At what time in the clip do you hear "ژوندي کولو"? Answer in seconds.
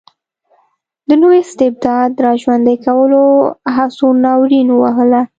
2.41-3.23